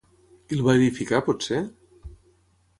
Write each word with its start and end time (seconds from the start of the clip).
Qui 0.47 0.57
el 0.57 0.63
va 0.67 0.75
edificar, 0.79 1.21
potser? 1.29 1.61